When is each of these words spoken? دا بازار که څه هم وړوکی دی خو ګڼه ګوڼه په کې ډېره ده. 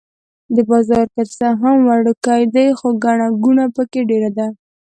دا 0.55 0.61
بازار 0.71 1.05
که 1.15 1.23
څه 1.35 1.47
هم 1.61 1.77
وړوکی 1.89 2.41
دی 2.55 2.67
خو 2.77 2.87
ګڼه 3.03 3.27
ګوڼه 3.43 3.65
په 3.75 3.83
کې 3.91 4.01
ډېره 4.09 4.29
ده. 4.37 4.47